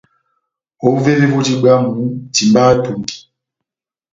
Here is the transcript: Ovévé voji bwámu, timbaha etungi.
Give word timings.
Ovévé 0.89 1.25
voji 1.33 1.53
bwámu, 1.61 2.03
timbaha 2.33 2.71
etungi. 2.75 3.15